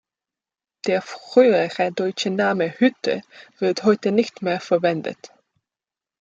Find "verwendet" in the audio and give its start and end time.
4.59-5.31